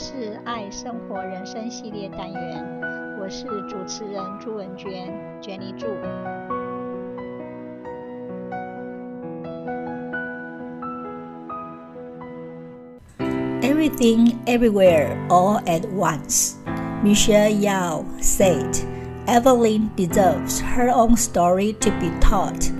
[0.00, 2.64] 是爱生活人生系列单元，
[3.20, 5.88] 我是主持人朱文娟，娟妮助。
[13.60, 16.54] Everything, everywhere, all at once.
[17.02, 18.80] Michelle Yeoh said,
[19.26, 22.70] "Evelyn deserves her own story to be told.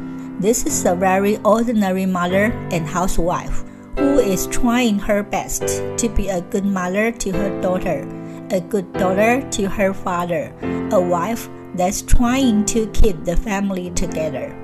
[0.41, 3.65] This is a very ordinary mother and housewife."
[3.99, 8.07] Who is trying her best to be a good mother to her daughter,
[8.51, 10.55] a good daughter to her father,
[10.93, 14.55] a wife that's trying to keep the family together.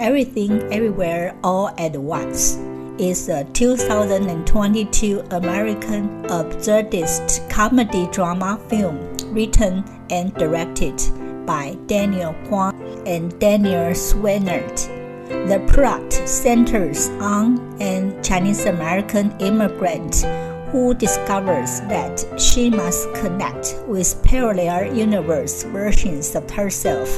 [0.00, 2.58] Everything, everywhere, all at once
[2.98, 8.98] is a 2022 American absurdist comedy drama film
[9.32, 11.00] written and directed
[11.46, 12.74] by Daniel Kwan
[13.06, 15.01] and Daniel Scheinert.
[15.28, 20.24] The plot centers on an Chinese American immigrant
[20.72, 27.08] who discovers that she must connect with parallel universe versions of herself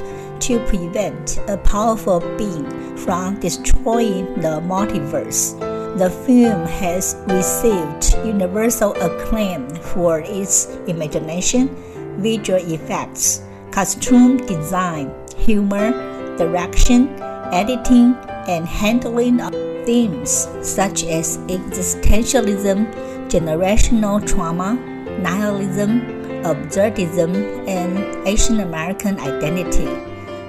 [0.40, 5.58] to prevent a powerful being from destroying the multiverse.
[5.98, 11.68] The film has received universal acclaim for its imagination,
[12.18, 15.92] visual effects, costume design, humor,
[16.36, 17.14] direction,
[17.54, 18.14] editing,
[18.46, 19.52] and handling of
[19.86, 22.92] themes such as existentialism,
[23.30, 24.74] generational trauma,
[25.20, 26.00] nihilism,
[26.42, 27.32] absurdism,
[27.66, 29.86] and Asian American identity.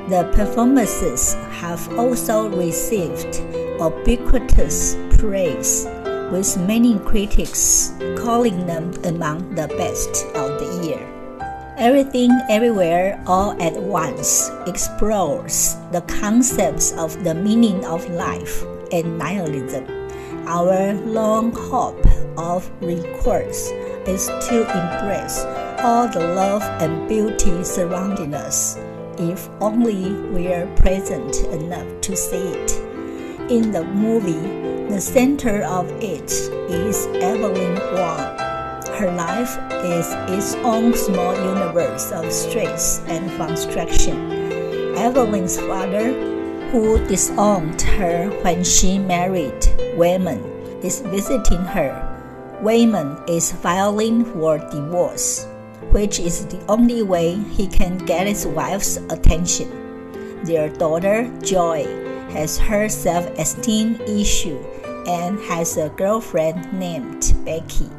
[0.09, 3.41] The performances have also received
[3.79, 5.85] ubiquitous praise,
[6.31, 11.14] with many critics calling them among the best of the year.
[11.77, 18.63] Everything Everywhere All at Once explores the concepts of the meaning of life
[18.93, 19.85] and nihilism.
[20.47, 21.99] Our long hope
[22.37, 23.71] of recourse
[24.07, 25.43] is to embrace
[25.83, 28.77] all the love and beauty surrounding us,
[29.17, 32.71] if only we are present enough to see it.
[33.51, 36.31] In the movie, the center of it
[36.71, 38.34] is Evelyn Wang
[38.95, 44.95] her life is its own small universe of stress and frustration.
[44.95, 46.13] Evelyn's father,
[46.71, 49.59] who disowned her when she married
[49.99, 50.43] Waymond,
[50.81, 51.91] is visiting her.
[52.61, 55.45] Waymond is filing for divorce,
[55.91, 59.67] which is the only way he can get his wife's attention.
[60.45, 61.83] Their daughter, Joy,
[62.31, 64.63] has her self esteem issue
[65.05, 67.89] and has a girlfriend named Becky.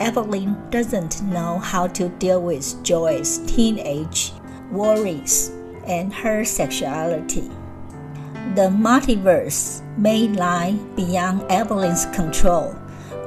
[0.00, 4.32] Evelyn doesn't know how to deal with Joy's teenage
[4.70, 5.50] worries
[5.86, 7.50] and her sexuality.
[8.54, 12.76] The multiverse may lie beyond Evelyn's control,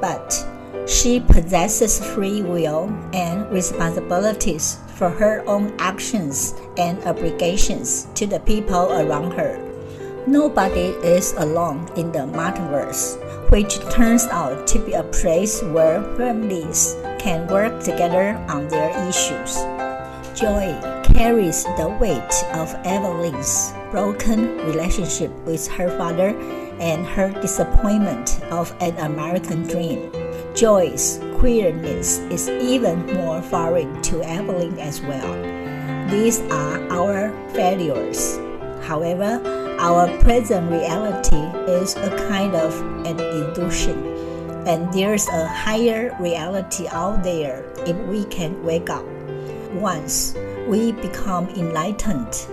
[0.00, 0.46] but
[0.86, 8.92] she possesses free will and responsibilities for her own actions and obligations to the people
[8.92, 9.71] around her.
[10.26, 13.18] Nobody is alone in the multiverse
[13.50, 19.56] which turns out to be a place where families can work together on their issues.
[20.38, 20.72] Joy
[21.04, 26.38] carries the weight of Evelyn's broken relationship with her father
[26.80, 30.10] and her disappointment of an American dream.
[30.54, 35.34] Joy's queerness is even more foreign to Evelyn as well.
[36.08, 38.38] These are our failures.
[38.80, 42.72] However, our present reality is a kind of
[43.04, 43.98] an illusion,
[44.64, 49.04] and there's a higher reality out there if we can wake up.
[49.74, 50.36] Once
[50.68, 52.46] we become enlightened,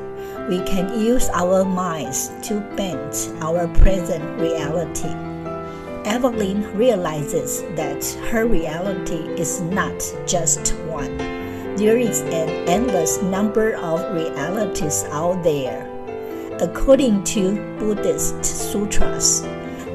[0.49, 3.13] we can use our minds to bend
[3.43, 5.13] our present reality.
[6.09, 9.93] Evelyn realizes that her reality is not
[10.25, 11.15] just one.
[11.75, 15.88] There is an endless number of realities out there
[16.61, 19.43] According to Buddhist sutras,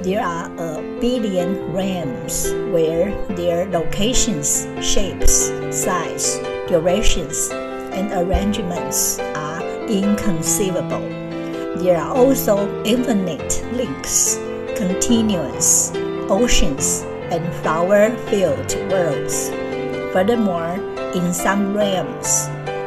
[0.00, 11.06] there are a billion realms where their locations, shapes, size, durations, and arrangements are inconceivable.
[11.82, 14.36] There are also infinite links,
[14.74, 15.92] continuous
[16.30, 19.50] oceans, and flower filled worlds.
[20.14, 20.80] Furthermore,
[21.12, 22.46] in some realms,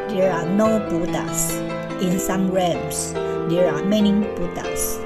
[0.10, 1.54] there are no Buddhas.
[2.02, 3.14] In some realms,
[3.48, 5.00] there are many Buddhas.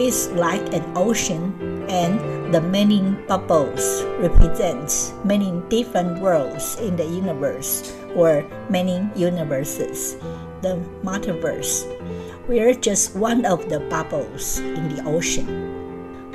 [0.00, 1.52] It's like an ocean,
[1.88, 2.20] and
[2.54, 10.16] the many bubbles represent many different worlds in the universe or many universes.
[10.62, 11.86] The multiverse.
[12.48, 15.46] We're just one of the bubbles in the ocean.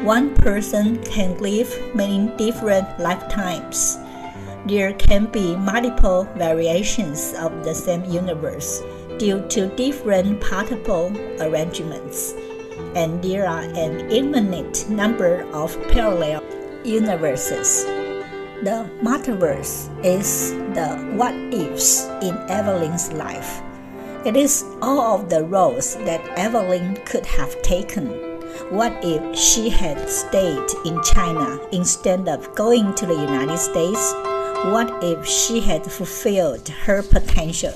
[0.06, 3.98] One person can live many different lifetimes.
[4.66, 8.82] there can be multiple variations of the same universe
[9.24, 11.08] due to different particle
[11.40, 12.34] arrangements,
[12.94, 16.44] and there are an infinite number of parallel
[16.84, 17.86] universes.
[18.68, 23.62] The multiverse is the what ifs in Evelyn's life.
[24.26, 28.08] It is all of the roads that Evelyn could have taken.
[28.76, 34.33] What if she had stayed in China instead of going to the United States?
[34.72, 37.74] What if she had fulfilled her potential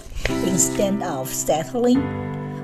[0.48, 2.00] instead of settling?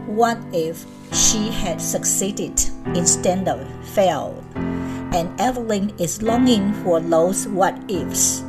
[0.08, 2.58] What if she had succeeded
[2.96, 4.42] instead of failed?
[4.56, 8.46] And Evelyn is longing for those what ifs.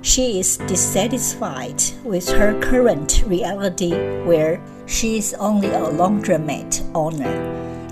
[0.00, 3.92] She is dissatisfied with her current reality
[4.24, 7.36] where she is only a laundromat owner.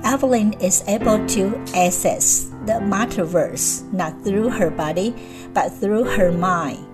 [0.04, 5.14] Evelyn is able to access the multiverse not through her body
[5.52, 6.86] but through her mind.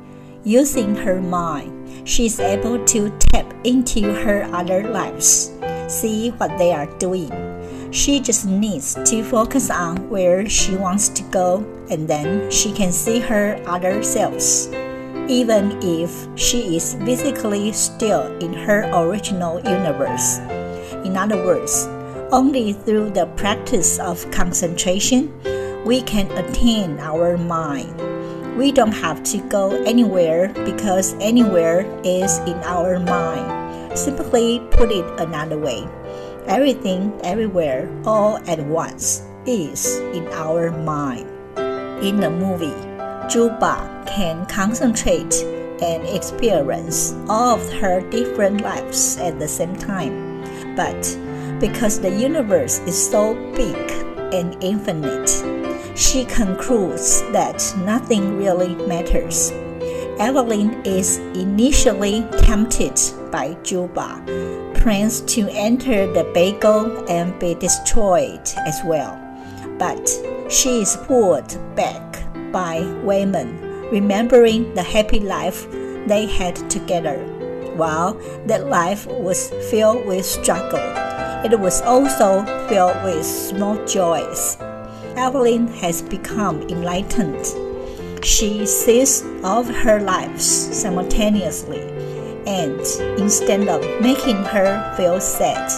[0.44, 1.70] Using her mind,
[2.02, 5.54] she is able to tap into her other lives,
[5.86, 7.30] see what they are doing.
[7.92, 12.90] She just needs to focus on where she wants to go, and then she can
[12.90, 14.66] see her other selves.
[15.30, 20.38] Even if she is physically still in her original universe.
[21.06, 21.86] In other words,
[22.34, 25.30] only through the practice of concentration,
[25.84, 28.11] we can attain our mind.
[28.56, 33.98] We don't have to go anywhere because anywhere is in our mind.
[33.98, 35.88] Simply put it another way
[36.46, 41.28] everything, everywhere, all at once is in our mind.
[42.02, 42.74] In the movie,
[43.30, 45.34] Jobu can concentrate
[45.82, 50.42] and experience all of her different lives at the same time.
[50.76, 51.00] But
[51.60, 53.76] because the universe is so big
[54.34, 55.30] and infinite,
[55.94, 59.52] she concludes that nothing really matters.
[60.18, 63.00] Evelyn is initially tempted
[63.30, 69.18] by Jobu, plans to enter the bagel and be destroyed as well.
[69.78, 70.08] But
[70.48, 72.22] she is pulled back
[72.52, 75.66] by Waymond, remembering the happy life
[76.06, 77.18] they had together.
[77.76, 78.14] While
[78.46, 80.78] that life was filled with struggle,
[81.44, 84.58] it was also filled with small joys.
[85.16, 87.44] Evelyn has become enlightened.
[88.24, 91.82] She sees all her lives simultaneously,
[92.46, 92.80] and
[93.20, 95.68] instead of making her feel sad,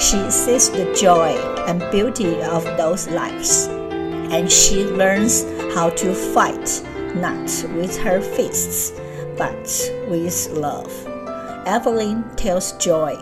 [0.00, 1.30] she sees the joy
[1.66, 3.66] and beauty of those lives.
[3.66, 5.44] And she learns
[5.74, 6.82] how to fight
[7.16, 8.92] not with her fists,
[9.36, 10.92] but with love.
[11.66, 13.16] Evelyn tells Joy,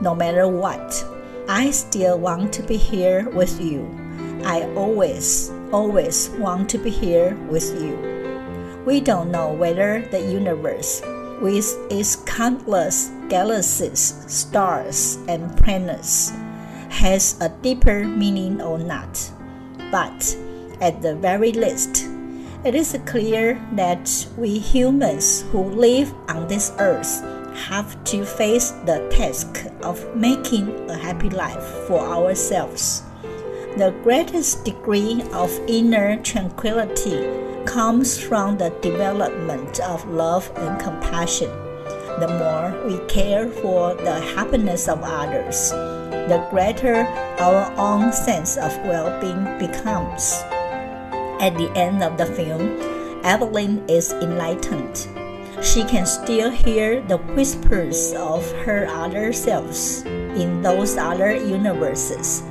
[0.00, 1.04] no matter what,
[1.48, 4.03] I still want to be here with you.
[4.44, 7.96] I always, always want to be here with you.
[8.84, 11.00] We don't know whether the universe,
[11.40, 16.30] with its countless galaxies, stars, and planets,
[16.90, 19.30] has a deeper meaning or not.
[19.90, 20.36] But
[20.80, 22.06] at the very least,
[22.64, 27.22] it is clear that we humans who live on this earth
[27.68, 33.04] have to face the task of making a happy life for ourselves.
[33.76, 37.26] The greatest degree of inner tranquility
[37.66, 41.50] comes from the development of love and compassion.
[42.20, 45.70] The more we care for the happiness of others,
[46.30, 47.02] the greater
[47.42, 50.38] our own sense of well being becomes.
[51.42, 52.78] At the end of the film,
[53.24, 55.08] Evelyn is enlightened.
[55.64, 62.44] She can still hear the whispers of her other selves in those other universes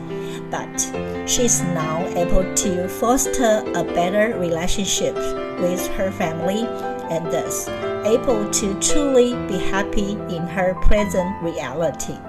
[0.53, 5.15] but she's now able to foster a better relationship
[5.57, 6.67] with her family
[7.09, 7.67] and thus
[8.05, 12.19] able to truly be happy in her present reality.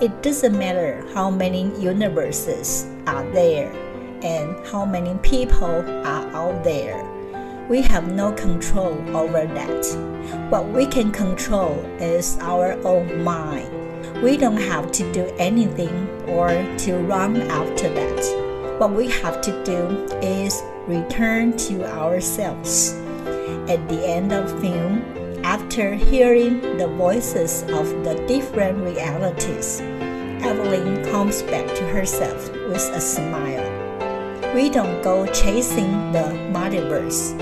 [0.00, 3.72] It doesn't matter how many universes are there
[4.22, 7.02] and how many people are out there.
[7.68, 10.48] We have no control over that.
[10.48, 13.78] What we can control is our own mind
[14.22, 18.78] we don't have to do anything or to run after that.
[18.78, 22.94] What we have to do is return to ourselves.
[23.68, 25.02] At the end of film,
[25.44, 29.80] after hearing the voices of the different realities,
[30.42, 33.66] Evelyn comes back to herself with a smile.
[34.54, 37.34] We don't go chasing the multiverse.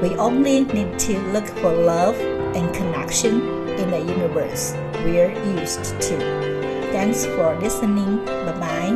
[0.00, 2.18] We only need to look for love
[2.54, 4.74] and connection in the universe
[5.04, 6.63] we're used to.
[6.94, 8.24] Thanks for listening.
[8.24, 8.94] Bye bye.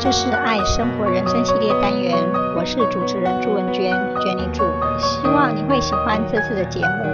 [0.00, 2.16] 这是爱生活人生系列单元，
[2.56, 3.92] 我是主持人朱文娟，
[4.22, 4.64] 娟妮祝。
[4.98, 7.04] 希望你会喜欢这次的节目，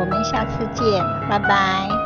[0.00, 2.01] 我们下次见，拜拜。